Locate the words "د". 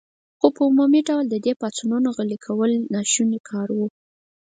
1.29-1.35